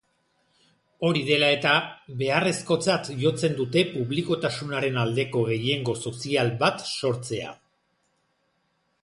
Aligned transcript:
Hori 1.09 1.19
dela 1.25 1.49
eta, 1.57 1.73
beharrezkotzat 2.21 3.11
jotzen 3.25 3.53
dute 3.59 3.85
publikotasunaren 3.91 4.99
aldeko 5.03 5.45
gehiengo 5.51 5.97
sozial 6.09 6.53
bat 6.65 6.83
sortzea. 6.97 7.55